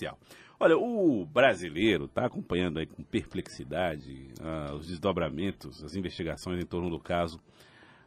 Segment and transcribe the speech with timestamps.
[0.00, 0.18] especial.
[0.58, 6.90] Olha, o brasileiro está acompanhando aí com perplexidade uh, os desdobramentos, as investigações em torno
[6.90, 7.40] do caso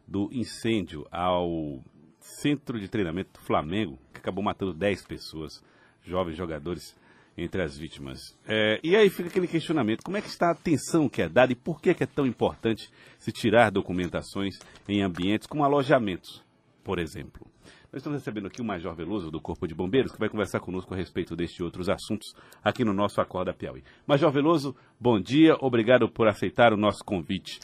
[0.08, 1.82] do incêndio ao
[2.20, 5.64] centro de treinamento do Flamengo, que acabou matando 10 pessoas,
[6.04, 6.96] jovens jogadores
[7.36, 8.38] entre as vítimas.
[8.48, 11.52] É, e aí fica aquele questionamento: como é que está a atenção que é dada
[11.52, 16.44] e por que, que é tão importante se tirar documentações em ambientes como alojamentos,
[16.84, 17.53] por exemplo?
[17.94, 20.96] Nós estamos recebendo aqui o Major Veloso do Corpo de Bombeiros, que vai conversar conosco
[20.96, 22.34] a respeito destes e outros assuntos
[22.64, 23.84] aqui no nosso Acorda Piauí.
[24.08, 27.60] Major Veloso, bom dia, obrigado por aceitar o nosso convite.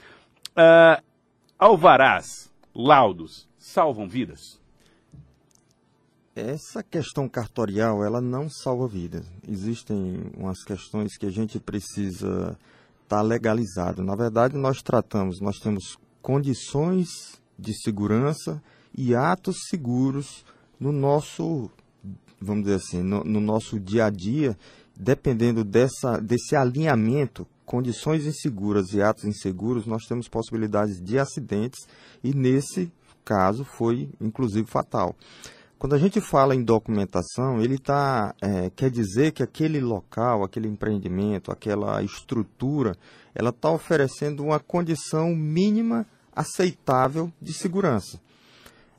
[0.52, 1.04] Uh,
[1.58, 4.62] alvarás, laudos, salvam vidas?
[6.36, 9.26] Essa questão cartorial, ela não salva vidas.
[9.48, 12.56] Existem umas questões que a gente precisa
[13.02, 14.04] estar tá legalizado.
[14.04, 18.62] Na verdade, nós tratamos, nós temos condições de segurança
[18.96, 20.46] e atos seguros
[20.80, 21.70] no nosso,
[22.40, 24.58] vamos dizer assim, no, no nosso dia a dia,
[24.96, 31.88] dependendo dessa, desse alinhamento, condições inseguras e atos inseguros, nós temos possibilidades de acidentes
[32.23, 32.92] e nesse
[33.23, 35.16] caso foi inclusive fatal.
[35.78, 40.68] Quando a gente fala em documentação, ele tá, é, quer dizer que aquele local, aquele
[40.68, 42.98] empreendimento, aquela estrutura,
[43.34, 48.20] ela está oferecendo uma condição mínima aceitável de segurança.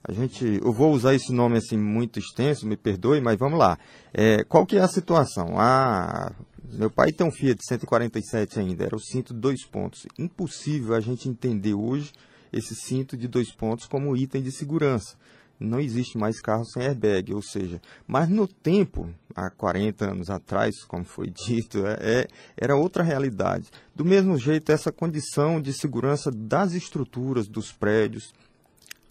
[0.03, 3.79] A gente, eu vou usar esse nome assim muito extenso, me perdoe, mas vamos lá.
[4.13, 5.59] É, qual que é a situação?
[5.59, 6.33] Ah,
[6.73, 10.07] meu pai tem um Fiat 147 ainda, era o cinto dois pontos.
[10.19, 12.13] Impossível a gente entender hoje
[12.53, 15.17] esse cinto de dois pontos como item de segurança.
[15.61, 20.83] Não existe mais carro sem airbag, ou seja, mas no tempo, há 40 anos atrás,
[20.85, 23.69] como foi dito, é, é, era outra realidade.
[23.95, 28.33] Do mesmo jeito, essa condição de segurança das estruturas, dos prédios,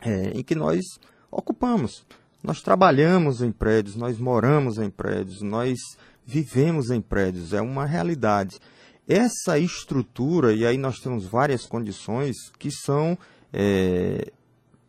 [0.01, 0.83] é, em que nós
[1.31, 2.05] ocupamos.
[2.43, 5.77] Nós trabalhamos em prédios, nós moramos em prédios, nós
[6.25, 8.59] vivemos em prédios, é uma realidade.
[9.07, 13.17] Essa estrutura, e aí nós temos várias condições que são
[13.51, 14.31] é,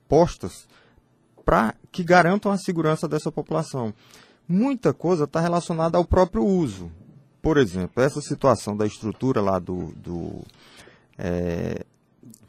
[0.09, 0.69] postas
[1.45, 3.93] para que garantam a segurança dessa população.
[4.47, 6.91] Muita coisa está relacionada ao próprio uso.
[7.41, 10.45] Por exemplo, essa situação da estrutura lá do, do,
[11.17, 11.85] é,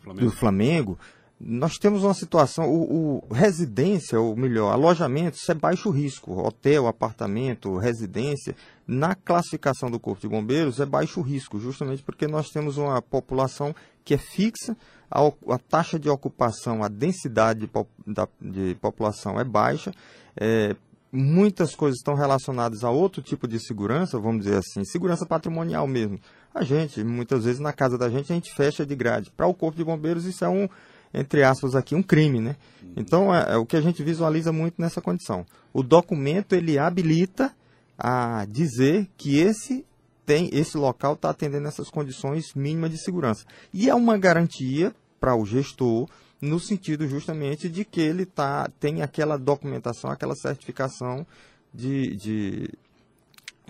[0.04, 0.26] Flamengo.
[0.26, 1.00] do Flamengo
[1.44, 6.40] nós temos uma situação, o, o, residência, ou melhor, alojamento, isso é baixo risco.
[6.40, 12.50] Hotel, apartamento, residência, na classificação do Corpo de Bombeiros é baixo risco, justamente porque nós
[12.50, 14.78] temos uma população que é fixa,
[15.09, 15.22] a,
[15.53, 17.69] a taxa de ocupação, a densidade de,
[18.06, 19.91] da, de população é baixa,
[20.35, 20.75] é,
[21.12, 26.19] muitas coisas estão relacionadas a outro tipo de segurança, vamos dizer assim, segurança patrimonial mesmo.
[26.53, 29.31] A gente, muitas vezes na casa da gente, a gente fecha de grade.
[29.31, 30.68] Para o Corpo de Bombeiros, isso é um
[31.14, 32.56] entre aspas aqui, um crime, né?
[32.96, 35.46] Então, é, é, o que a gente visualiza muito nessa condição.
[35.74, 37.54] O documento, ele habilita
[37.98, 39.86] a dizer que esse
[40.26, 43.46] tem esse local está atendendo essas condições mínimas de segurança.
[43.74, 46.08] E é uma garantia para o gestor
[46.42, 51.26] no sentido justamente de que ele tá, tem aquela documentação, aquela certificação
[51.74, 52.70] de, de,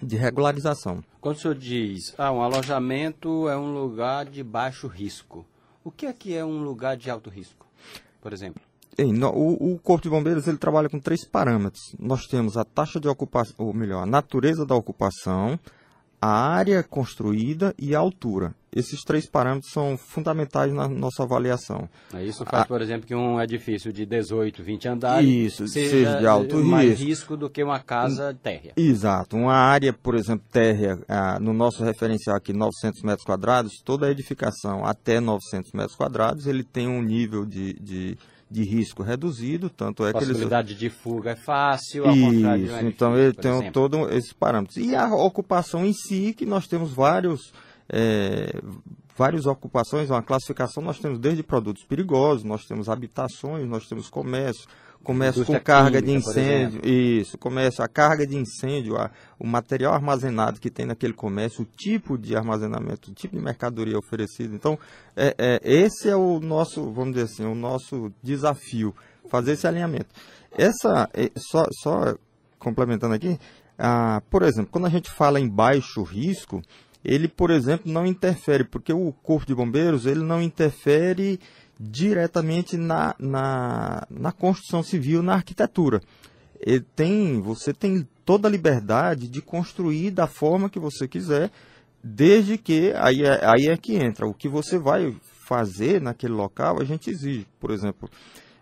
[0.02, 1.04] de regularização.
[1.20, 5.46] Quando o senhor diz, ah, um alojamento é um lugar de baixo risco,
[5.84, 7.66] o que é que é um lugar de alto risco,
[8.22, 8.62] por exemplo?
[9.34, 11.96] O, o, Corpo de Bombeiros ele trabalha com três parâmetros.
[11.98, 15.58] Nós temos a taxa de ocupação, ou melhor, a natureza da ocupação,
[16.22, 18.54] a área construída e a altura.
[18.74, 21.90] Esses três parâmetros são fundamentais na nossa avaliação.
[22.22, 26.28] Isso faz, a, por exemplo, que um edifício de 18, 20 andares isso, seja, de
[26.28, 27.06] alto mais risco.
[27.06, 28.72] risco do que uma casa térrea.
[28.78, 29.36] Exato.
[29.36, 34.12] Uma área, por exemplo, térrea, ah, no nosso referencial aqui, 900 metros quadrados, toda a
[34.12, 38.18] edificação até 900 metros quadrados, ele tem um nível de, de
[38.52, 40.28] de risco reduzido, tanto é que eles...
[40.28, 44.76] Possibilidade de fuga é fácil, ao Isso, de então ele tem todos esses parâmetros.
[44.78, 47.54] E a ocupação em si, que nós temos vários...
[47.90, 48.62] É,
[49.18, 54.68] várias ocupações, uma classificação, nós temos desde produtos perigosos, nós temos habitações, nós temos comércio,
[55.04, 60.60] comércio com carga de incêndio, isso, comércio, a carga de incêndio, a, o material armazenado
[60.60, 64.56] que tem naquele comércio, o tipo de armazenamento, o tipo de mercadoria oferecido.
[64.56, 64.78] Então,
[65.16, 68.96] é, é, esse é o nosso, vamos dizer assim, o nosso desafio,
[69.30, 70.10] fazer esse alinhamento.
[70.52, 72.16] Essa, é, só, só
[72.60, 73.40] complementando aqui,
[73.78, 76.62] ah, por exemplo, quando a gente fala em baixo risco,
[77.04, 81.40] ele, por exemplo, não interfere, porque o Corpo de Bombeiros ele não interfere
[81.82, 86.00] diretamente na, na, na construção civil, na arquitetura.
[86.60, 91.50] Ele tem, você tem toda a liberdade de construir da forma que você quiser,
[92.04, 96.80] desde que, aí é, aí é que entra, o que você vai fazer naquele local,
[96.80, 97.48] a gente exige.
[97.60, 98.08] Por exemplo,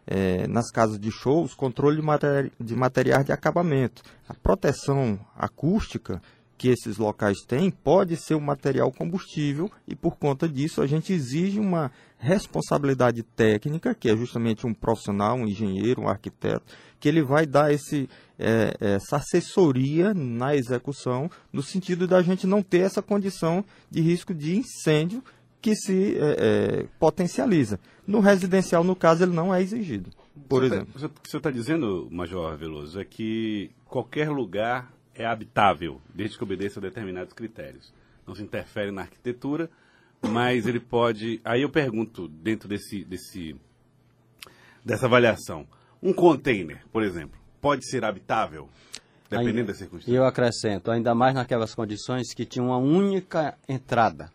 [0.07, 4.01] é, nas casas de shows, controle de, materi de materiais de acabamento.
[4.30, 6.22] A proteção acústica
[6.59, 11.13] que esses locais têm pode ser um material combustível e por conta disso a gente
[11.13, 16.65] exige uma responsabilidade técnica, que é justamente um profissional, um engenheiro, um arquiteto,
[17.00, 22.62] que ele vai dar esse, é, essa assessoria na execução, no sentido da gente não
[22.62, 25.23] ter essa condição de risco de incêndio
[25.62, 27.79] que se é, é, potencializa.
[28.05, 30.09] No residencial, no caso, ele não é exigido.
[30.50, 31.05] Por Você tá- exemplo.
[31.05, 36.44] O que você está dizendo, Major Veloso, é que qualquer lugar é habitável, desde que
[36.44, 37.94] obedeça a determinados critérios.
[38.25, 39.69] Não se interfere na arquitetura,
[40.21, 41.42] mas ele pode.
[41.44, 43.54] Aí eu pergunto, dentro desse, desse,
[44.83, 45.68] dessa avaliação,
[46.01, 48.69] um container, por exemplo, pode ser habitável,
[49.30, 54.31] dependendo Ainda- das E eu acrescento, ainda mais naquelas condições que tinha uma única entrada.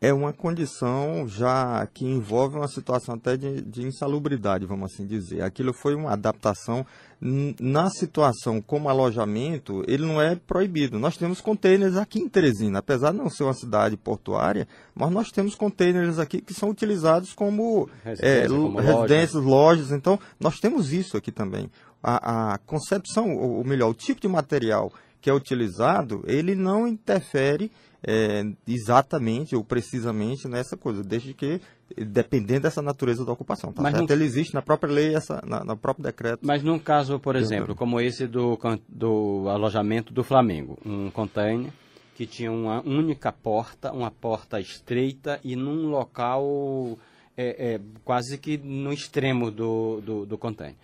[0.00, 5.42] É uma condição já que envolve uma situação até de, de insalubridade, vamos assim dizer.
[5.42, 6.86] Aquilo foi uma adaptação.
[7.20, 11.00] Na situação como alojamento, ele não é proibido.
[11.00, 15.32] Nós temos containers aqui em Teresina, apesar de não ser uma cidade portuária, mas nós
[15.32, 19.90] temos containers aqui que são utilizados como, Residência, é, como residências, lojas.
[19.90, 21.68] Então, nós temos isso aqui também.
[22.00, 27.72] A, a concepção, ou melhor, o tipo de material que é utilizado, ele não interfere
[28.06, 31.60] é, exatamente ou precisamente nessa coisa, desde que,
[31.96, 33.72] dependendo dessa natureza da ocupação.
[33.72, 34.08] Tá Mas certo?
[34.08, 36.40] não- Ele existe na própria lei, essa, na, no próprio decreto.
[36.42, 38.58] Mas num caso, por exemplo, como esse do,
[38.88, 41.72] do alojamento do Flamengo, um container
[42.14, 46.98] que tinha uma única porta, uma porta estreita e num local
[47.36, 50.74] é, é, quase que no extremo do, do, do container.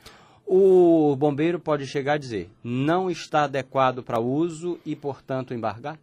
[0.47, 5.99] O bombeiro pode chegar e dizer, não está adequado para uso e, portanto, embargar?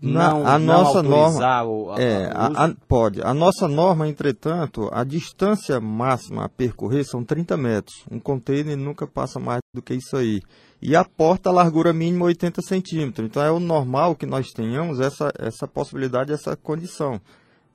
[0.00, 3.20] Na- não, a não nossa norma o, a- é, o a- a- pode.
[3.22, 8.02] A nossa norma, entretanto, a distância máxima a percorrer são 30 metros.
[8.10, 10.40] Um container nunca passa mais do que isso aí.
[10.80, 13.26] E a porta, a largura mínima 80 centímetros.
[13.26, 17.20] Então é o normal que nós tenhamos essa, essa possibilidade, essa condição.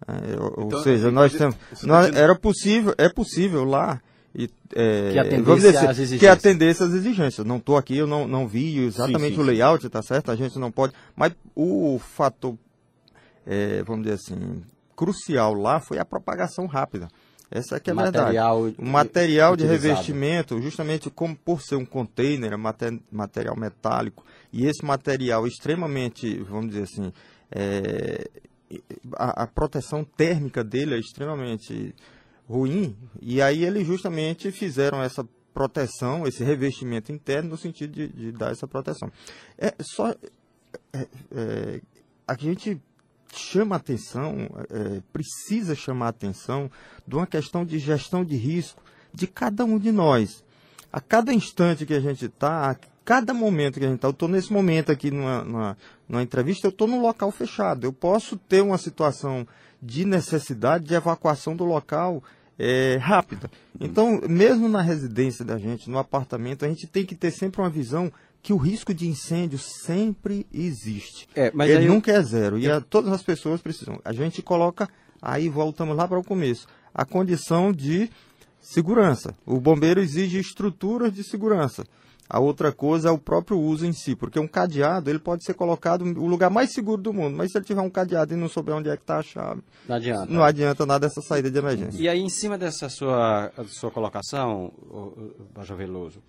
[0.08, 1.56] É, ou, ou Então, seja, assim, nós temos.
[1.56, 4.02] tá nós- era possível, é possível lá.
[4.36, 6.32] E, é, Que atendesse dizer assim, às que exigências.
[6.38, 7.46] atendesse às exigências.
[7.48, 9.50] Não estou aqui, eu não, não vi exatamente sim, o sim.
[9.50, 10.32] layout, tá certo?
[10.32, 10.94] A gente não pode.
[11.16, 12.56] Mas o fator
[13.46, 14.62] é, vamos dizer assim,
[14.96, 17.08] crucial lá foi a propagação rápida.
[17.52, 18.18] Essa é que é a verdade.
[18.26, 19.90] material, O material de utilizado.
[19.90, 24.24] revestimento, justamente como por ser um container, mate- material metálico,
[24.54, 27.12] e esse material extremamente, vamos dizer assim,
[27.52, 28.30] é,
[29.16, 31.96] a, a proteção térmica dele é extremamente
[32.50, 35.24] ruim, e aí eles justamente fizeram essa
[35.54, 39.12] proteção, esse revestimento interno, no sentido de, de dar essa proteção.
[39.58, 40.10] É só.
[40.92, 41.82] é, é,
[42.28, 42.82] a gente
[43.36, 46.72] chama atenção, é, precisa chamar atenção
[47.08, 48.82] de uma questão de gestão de risco
[49.14, 50.44] de cada um de nós.
[50.92, 52.76] A cada instante que a gente está, a
[53.06, 56.66] cada momento que a gente está, eu estou nesse momento aqui numa, numa, numa entrevista,
[56.66, 57.86] eu estou num local fechado.
[57.86, 59.48] Eu posso ter uma situação
[59.82, 62.24] de necessidade de evacuação do local
[62.60, 63.50] é, rápida.
[63.80, 67.70] Então, mesmo na residência da gente, no apartamento, a gente tem que ter sempre uma
[67.70, 68.12] visão
[68.44, 71.28] que o risco de incêndio sempre existe.
[71.34, 72.60] É, mas Ele aí eu- nunca é zero.
[72.60, 74.00] E a- todas as pessoas precisam.
[74.04, 74.90] A gente coloca,
[75.22, 78.10] aí voltamos lá para o começo, a condição de
[78.62, 79.34] segurança.
[79.46, 81.86] O bombeiro exige estruturas de segurança.
[82.30, 85.56] A outra coisa é o próprio uso em si, porque um cadeado ele pode ser
[85.56, 88.48] colocado no lugar mais seguro do mundo, mas se ele tiver um cadeado e não
[88.48, 90.26] souber onde é que está a chave, Não adianta.
[90.32, 92.00] não adianta nada essa saída de emergência.
[92.00, 96.22] E aí, em cima dessa sua, sua colocação, o- o- Major Veloso,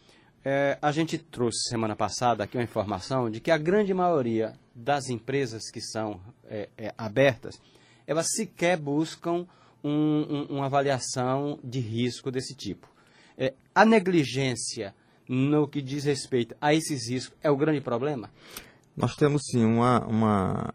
[0.43, 5.11] é, a gente trouxe semana passada aqui uma informação de que a grande maioria das
[5.11, 7.61] empresas que são é, é, abertas,
[8.07, 9.47] elas sequer buscam
[9.85, 12.89] um- um- uma avaliação de risco desse tipo.
[13.37, 14.95] É, a negligência
[15.33, 18.29] no que diz respeito a esses riscos é o grande problema?
[18.97, 20.05] Nós temos sim uma.
[20.05, 20.75] uma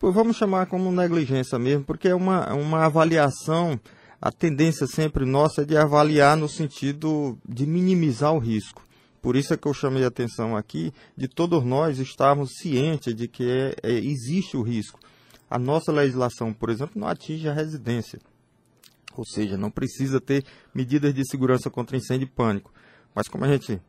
[0.00, 3.80] vamos chamar como negligência mesmo, porque é uma, uma avaliação.
[4.20, 8.86] A tendência sempre nossa é de avaliar no sentido de minimizar o risco.
[9.22, 13.26] Por isso é que eu chamei a atenção aqui de todos nós estarmos cientes de
[13.26, 15.00] que é- é- existe o risco.
[15.50, 18.18] A nossa legislação, por exemplo, não atinge a residência.
[19.20, 20.44] Ou seja, não precisa ter
[20.74, 22.72] medidas de segurança contra incêndio e pânico.
[23.14, 23.80] Mas como a gente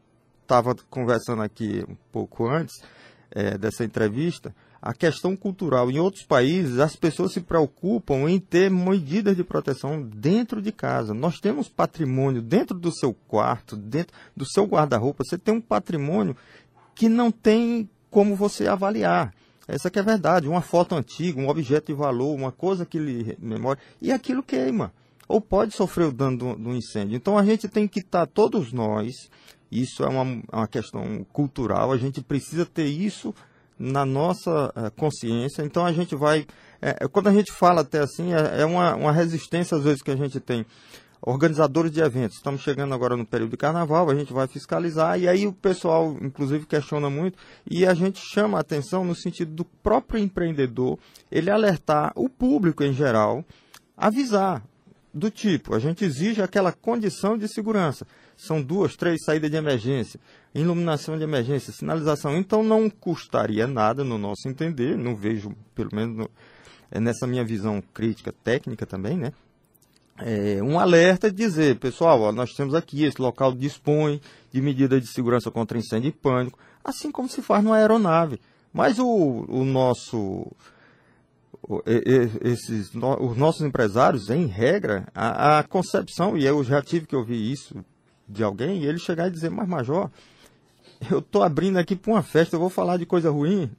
[0.41, 2.75] estava conversando aqui um pouco antes
[3.31, 8.69] eh, dessa entrevista, a questão cultural em outros países, as pessoas se preocupam em ter
[8.69, 11.13] medidas de proteção dentro de casa.
[11.13, 15.23] Nós temos patrimônio dentro do seu quarto, dentro do seu guarda-roupa.
[15.25, 16.37] Você tem um patrimônio
[16.95, 19.33] que não tem como você avaliar.
[19.67, 20.47] Essa que é a verdade.
[20.47, 24.93] Uma foto antiga, um objeto de valor, uma coisa que lhe memória, e aquilo queima.
[25.27, 27.15] Ou pode sofrer o dano do, do incêndio.
[27.15, 29.29] Então a gente tem que estar, todos nós,
[29.71, 33.33] Isso é uma, uma questão cultural, a gente precisa ter isso
[33.77, 35.61] na nossa uh, consciência.
[35.61, 36.45] Então a gente vai.
[36.81, 40.11] É, quando a gente fala até assim, é, é uma, uma resistência às vezes que
[40.11, 40.65] a gente tem
[41.21, 42.37] organizadores de eventos.
[42.37, 46.15] Estamos chegando agora no período de carnaval, a gente vai fiscalizar e aí o pessoal,
[46.21, 47.37] inclusive, questiona muito
[47.69, 50.97] e a gente chama a atenção no sentido do próprio empreendedor,
[51.31, 53.43] ele alertar o público em geral,
[53.95, 54.63] avisar
[55.17, 58.05] do tipo, a gente exige aquela condição de segurança.
[58.35, 60.19] São duas, três saídas de emergência,
[60.53, 62.37] iluminação de emergência, sinalização.
[62.37, 66.29] Então não custaria nada, no nosso entender, não vejo, pelo menos no,
[66.91, 69.33] é nessa minha visão crítica técnica também, né?
[70.19, 74.19] é, um alerta dizer, pessoal, ó, nós temos aqui, esse local dispõe
[74.51, 78.39] de medidas de segurança contra incêndio e pânico, assim como se faz numa aeronave.
[78.73, 80.51] Mas o, o nosso,
[82.43, 87.51] esses, os nossos empresários, em regra, a, a, concepção, e eu já tive que ouvir
[87.51, 87.75] isso
[88.27, 90.09] de alguém, e ele chegar e dizer, mas Major,
[91.11, 93.69] eu estou abrindo aqui para uma festa, eu vou falar de coisa ruim.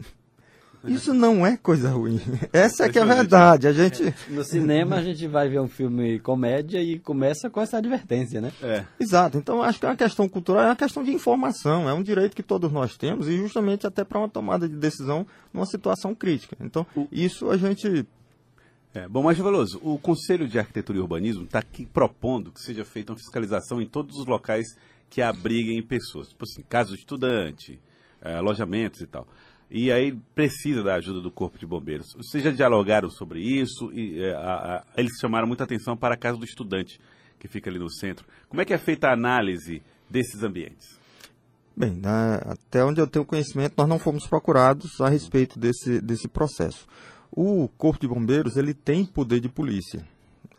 [0.85, 2.21] Isso não é coisa ruim.
[2.53, 3.67] Essa é que é a verdade.
[3.67, 4.15] A gente...
[4.29, 8.53] No cinema a gente vai ver um filme comédia e começa com essa advertência, né?
[8.63, 8.85] É.
[9.01, 9.39] Exato.
[9.39, 12.37] Então acho que é uma questão cultural, é uma questão de informação, é um direito
[12.37, 16.57] que todos nós temos e justamente até para uma tomada de decisão numa situação crítica.
[16.61, 18.07] Então isso a gente
[18.95, 22.85] é, bom, mas Veloso, o Conselho de Arquitetura e Urbanismo está aqui propondo que seja
[22.85, 24.67] feita uma fiscalização em todos os locais
[25.11, 27.79] que abriguem pessoas, tipo assim, casa de estudante,
[28.23, 29.27] é, alojamentos e tal
[29.71, 32.15] e aí precisa da ajuda do Corpo de Bombeiros.
[32.15, 33.93] Vocês já dialogaram sobre isso?
[33.93, 36.99] E, é, a, a, eles chamaram muita atenção para a casa do estudante,
[37.39, 38.27] que fica ali no centro.
[38.49, 40.99] Como é que é feita a análise desses ambientes?
[41.77, 46.89] Bem, até onde eu tenho conhecimento, nós não fomos procurados a respeito desse, desse processo.
[47.31, 50.05] O Corpo de Bombeiros ele tem poder de polícia.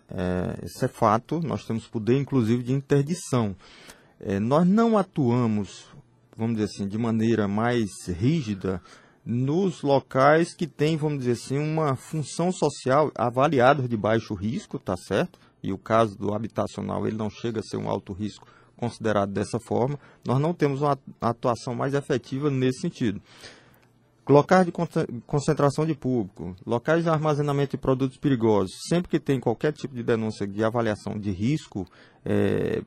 [0.09, 3.55] É, é fato, nós temos poder inclusive de interdição.
[4.19, 5.87] É, nós não atuamos
[6.39, 8.81] vamos dizer assim, de maneira mais rígida
[9.25, 14.96] nos locais que têm, vamos dizer assim, uma função social avaliada de baixo risco, tá
[14.96, 15.38] certo?
[15.62, 19.60] E o caso do habitacional, ele não chega a ser um alto risco considerado dessa
[19.60, 20.00] forma.
[20.25, 23.22] Nós não temos uma atuação mais efetiva nesse sentido.
[24.27, 24.72] Locais de
[25.25, 30.03] concentração de público, locais de armazenamento de produtos perigosos, sempre que tem qualquer tipo de
[30.03, 31.86] denúncia de avaliação de risco
[32.24, 32.81] é,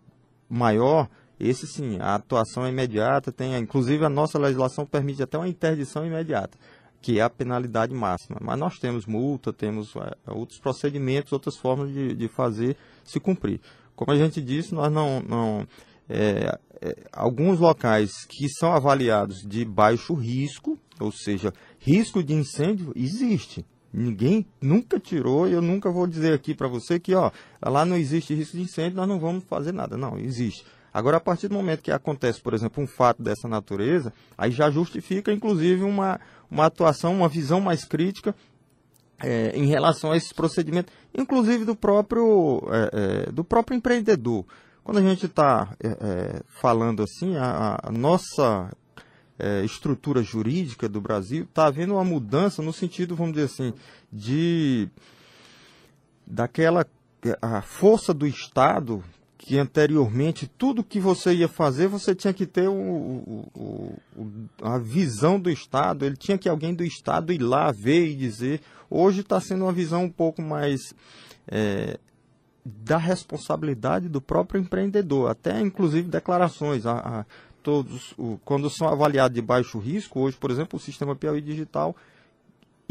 [0.48, 5.48] maior, esse sim, a atuação é imediata, tem, inclusive a nossa legislação permite até uma
[5.48, 6.56] interdição imediata,
[7.00, 8.38] que é a penalidade máxima.
[8.40, 13.60] Mas nós temos multa, temos é, outros procedimentos, outras formas de, de fazer se cumprir.
[13.96, 15.20] Como a gente disse, nós não.
[15.20, 15.66] não
[16.08, 22.92] é, é, alguns locais que são avaliados de baixo risco, ou seja, risco de incêndio,
[22.94, 23.64] existe.
[23.92, 27.30] Ninguém nunca tirou, e eu nunca vou dizer aqui para você que ó,
[27.62, 29.96] lá não existe risco de incêndio, nós não vamos fazer nada.
[29.96, 30.64] Não, existe.
[30.92, 34.70] Agora, a partir do momento que acontece, por exemplo, um fato dessa natureza, aí já
[34.70, 36.20] justifica, inclusive, uma,
[36.50, 38.34] uma atuação, uma visão mais crítica
[39.22, 42.90] é, em relação a esses procedimentos, inclusive do próprio, é,
[43.28, 44.44] é, do próprio empreendedor.
[44.84, 45.76] Quando a gente está
[46.48, 48.68] falando assim, a, a nossa
[49.64, 53.72] estrutura jurídica do Brasil está havendo uma mudança no sentido, vamos dizer assim,
[54.12, 54.88] de
[56.26, 56.84] daquela
[57.40, 59.04] a força do Estado
[59.44, 63.48] que anteriormente tudo que você ia fazer você tinha que ter o, o,
[64.16, 64.28] o,
[64.62, 68.60] a visão do Estado, ele tinha que alguém do Estado ir lá ver e dizer.
[68.88, 70.94] Hoje está sendo uma visão um pouco mais
[71.48, 71.98] é,
[72.64, 76.86] da responsabilidade do próprio empreendedor, até inclusive declarações.
[76.86, 77.24] A, a
[77.64, 81.96] todos, quando são avaliados de baixo risco, hoje, por exemplo, o sistema Piauí Digital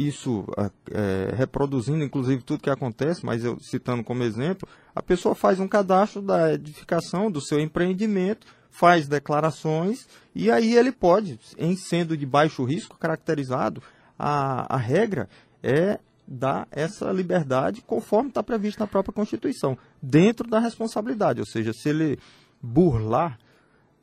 [0.08, 0.46] isso
[0.92, 5.68] é, reproduzindo inclusive tudo que acontece, mas eu citando como exemplo, a pessoa faz um
[5.68, 12.26] cadastro da edificação do seu empreendimento, faz declarações e aí ele pode, em sendo de
[12.26, 13.82] baixo risco caracterizado,
[14.18, 15.28] a, a regra
[15.62, 21.74] é dar essa liberdade conforme está previsto na própria Constituição, dentro da responsabilidade, ou seja,
[21.74, 22.18] se ele
[22.62, 23.38] burlar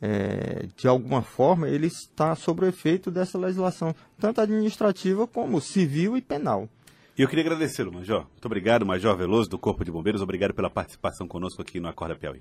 [0.01, 6.17] é, de alguma forma, ele está sob o efeito dessa legislação, tanto administrativa como civil
[6.17, 6.69] e penal.
[7.17, 8.27] E eu queria agradecê-lo, Major.
[8.31, 10.23] Muito obrigado, Major Veloso, do Corpo de Bombeiros.
[10.23, 12.41] Obrigado pela participação conosco aqui no Acorda Piauí.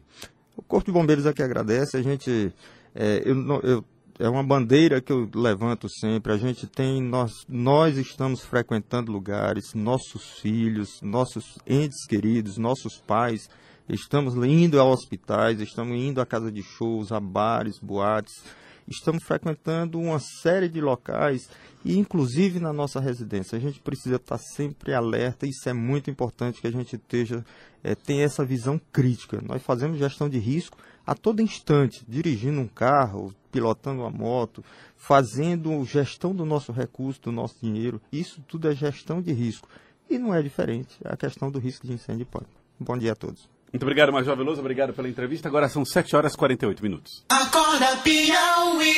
[0.55, 1.97] O Corpo de Bombeiros aqui agradece.
[1.97, 2.53] A gente.
[2.93, 3.85] É, eu, eu,
[4.19, 6.31] é uma bandeira que eu levanto sempre.
[6.31, 7.01] A gente tem.
[7.01, 13.49] Nós, nós estamos frequentando lugares, nossos filhos, nossos entes queridos, nossos pais
[13.89, 18.43] Estamos indo a hospitais, estamos indo a casa de shows, a bares, boates.
[18.85, 21.49] estamos frequentando uma série de locais
[21.85, 23.57] e inclusive na nossa residência.
[23.57, 27.45] A gente precisa estar sempre alerta, isso é muito importante que a gente esteja,
[27.81, 29.41] é, tenha essa visão crítica.
[29.41, 34.65] Nós fazemos gestão de risco a todo instante, dirigindo um carro, pilotando uma moto,
[34.97, 38.01] fazendo gestão do nosso recurso, do nosso dinheiro.
[38.11, 39.69] Isso tudo é gestão de risco.
[40.09, 42.51] E não é diferente a questão do risco de incêndio de pânico.
[42.77, 43.56] Bom dia a todos.
[43.71, 44.61] Muito obrigado, Major Veloso.
[44.61, 45.47] Obrigado pela entrevista.
[45.47, 47.23] Agora são 7 horas e 48 minutos.
[47.29, 48.97] Acorda, Piauí.